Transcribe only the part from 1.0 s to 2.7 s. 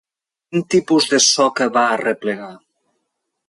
de soca va arreplegar?